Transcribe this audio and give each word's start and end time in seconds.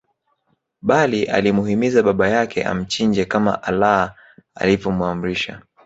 Bali 0.81 1.23
alimuhimiza 1.25 2.03
baba 2.03 2.27
yake 2.29 2.63
amchinje 2.63 3.25
kama 3.25 3.63
Allah 3.63 4.15
alivyomuamrisha 4.55 5.61